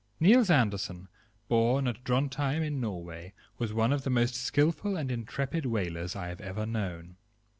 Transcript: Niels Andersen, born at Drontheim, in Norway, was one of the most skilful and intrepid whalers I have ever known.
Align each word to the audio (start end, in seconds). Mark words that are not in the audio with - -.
Niels 0.19 0.49
Andersen, 0.49 1.09
born 1.47 1.87
at 1.87 2.03
Drontheim, 2.03 2.63
in 2.63 2.79
Norway, 2.81 3.33
was 3.59 3.71
one 3.71 3.93
of 3.93 4.03
the 4.03 4.09
most 4.09 4.33
skilful 4.33 4.97
and 4.97 5.11
intrepid 5.11 5.67
whalers 5.67 6.15
I 6.15 6.29
have 6.29 6.41
ever 6.41 6.65
known. 6.65 7.17